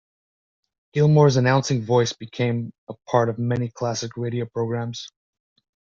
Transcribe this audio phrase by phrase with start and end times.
[0.93, 5.11] Gilmore's announcing voice became a part of many classic radio programs.